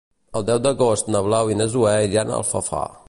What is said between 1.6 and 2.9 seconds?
na Zoè iran a Alfafar.